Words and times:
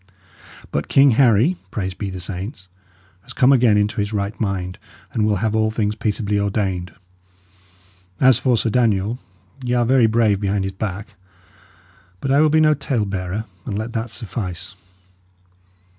But 0.71 0.87
King 0.87 1.11
Harry 1.11 1.57
praised 1.69 1.99
be 1.99 2.09
the 2.09 2.19
saints! 2.19 2.67
has 3.21 3.33
come 3.33 3.53
again 3.53 3.77
into 3.77 3.97
his 4.01 4.11
right 4.11 4.33
mind, 4.41 4.79
and 5.13 5.27
will 5.27 5.35
have 5.35 5.55
all 5.55 5.69
things 5.69 5.93
peaceably 5.93 6.39
ordained. 6.39 6.95
And 8.19 8.27
as 8.27 8.39
for 8.39 8.57
Sir 8.57 8.71
Daniel, 8.71 9.19
y' 9.63 9.73
are 9.75 9.85
very 9.85 10.07
brave 10.07 10.39
behind 10.41 10.63
his 10.63 10.73
back. 10.73 11.09
But 12.19 12.31
I 12.31 12.41
will 12.41 12.49
be 12.49 12.59
no 12.59 12.73
tale 12.73 13.05
bearer; 13.05 13.45
and 13.63 13.77
let 13.77 13.93
that 13.93 14.09
suffice." 14.09 14.73